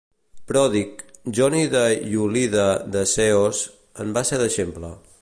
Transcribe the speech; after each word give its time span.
Pròdic, 0.51 1.03
joni 1.39 1.61
de 1.75 1.83
Iúlide 2.13 2.67
de 2.97 3.07
Ceos, 3.15 3.63
en 4.05 4.19
va 4.19 4.29
ser 4.33 4.43
deixeble. 4.49 4.95